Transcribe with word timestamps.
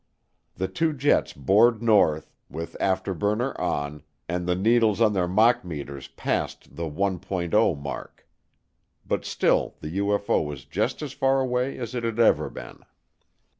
The 0.55 0.67
two 0.67 0.93
jets 0.93 1.31
bored 1.31 1.83
north, 1.83 2.33
with 2.49 2.75
afterburner 2.79 3.53
on, 3.59 4.01
and 4.27 4.47
the 4.47 4.55
needles 4.55 4.99
on 4.99 5.13
their 5.13 5.27
machmeters 5.27 6.07
passed 6.15 6.75
the 6.75 6.89
"1.0" 6.89 7.79
mark. 7.79 8.27
But 9.05 9.25
still 9.25 9.75
the 9.79 9.99
UFO 9.99 10.43
was 10.43 10.65
just 10.65 11.03
as 11.03 11.13
far 11.13 11.39
away 11.39 11.77
as 11.77 11.93
it 11.93 12.03
had 12.03 12.17
ever 12.17 12.49
been. 12.49 12.79